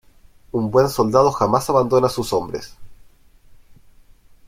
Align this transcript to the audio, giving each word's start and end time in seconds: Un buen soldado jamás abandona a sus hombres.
Un 0.53 0.71
buen 0.71 0.89
soldado 0.89 1.31
jamás 1.31 1.69
abandona 1.69 2.07
a 2.07 2.09
sus 2.09 2.33
hombres. 2.33 2.75